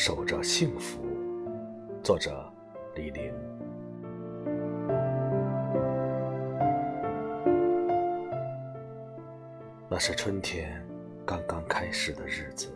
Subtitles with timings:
[0.00, 1.00] 守着幸福，
[2.04, 2.48] 作者
[2.94, 3.34] 李玲。
[9.90, 10.80] 那是春天
[11.26, 12.68] 刚刚开始的日子，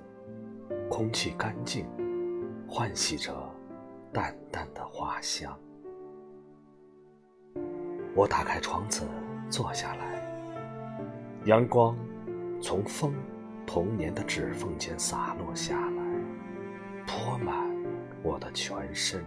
[0.91, 1.87] 空气干净，
[2.69, 3.33] 欢喜着
[4.13, 5.57] 淡淡的花香。
[8.17, 9.07] 我打开窗子
[9.49, 10.21] 坐下来，
[11.45, 11.97] 阳光
[12.61, 13.15] 从风
[13.65, 16.12] 童年的指缝间洒落下来，
[17.13, 17.55] 泼满
[18.23, 19.23] 我的全身。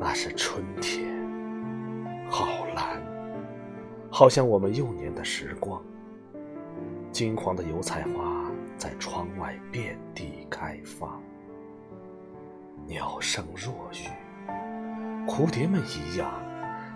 [0.00, 1.06] 那是春天，
[2.30, 3.02] 好蓝，
[4.10, 5.82] 好像我们幼年的时光。
[7.12, 11.22] 金黄的油菜花在窗外遍地开放，
[12.86, 14.08] 鸟声若雨，
[15.28, 16.32] 蝴蝶们一样。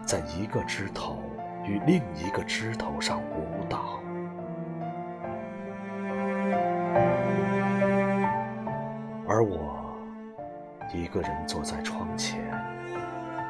[0.06, 1.18] 在一个枝头
[1.64, 3.59] 与另一个枝头上舞
[9.40, 9.96] 而我
[10.92, 12.44] 一个人坐在窗前，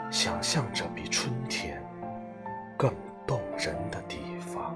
[0.08, 1.82] 想象着比春天
[2.78, 2.94] 更
[3.26, 4.72] 动人的地方。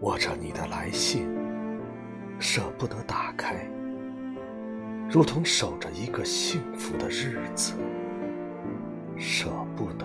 [0.00, 1.28] 握着你的来信，
[2.40, 3.64] 舍不得打开。
[5.08, 7.74] 如同守着一个幸福的日子，
[9.16, 10.04] 舍不得。